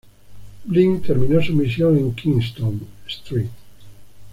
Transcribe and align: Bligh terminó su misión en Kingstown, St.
Bligh 0.65 1.03
terminó 1.05 1.43
su 1.43 1.53
misión 1.53 1.95
en 1.95 2.15
Kingstown, 2.15 2.87
St. 3.05 3.47